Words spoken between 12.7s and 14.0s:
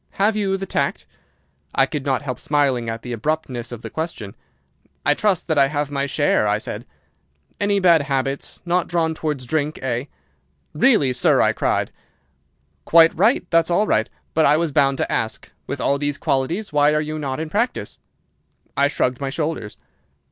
"'Quite right! That's all